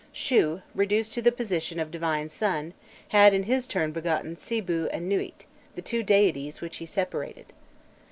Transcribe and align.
Shû, 0.11 0.63
reduced 0.73 1.13
to 1.13 1.21
the 1.21 1.31
position 1.31 1.79
of 1.79 1.91
divine 1.91 2.29
son, 2.29 2.73
had 3.09 3.35
in 3.35 3.43
his 3.43 3.67
turn 3.67 3.91
begotten 3.91 4.35
Sibû 4.35 4.89
and 4.91 5.07
Nûît, 5.11 5.45
the 5.75 5.83
two 5.83 6.01
deities 6.01 6.59
which 6.59 6.77
he 6.77 6.87
separated. 6.87 7.53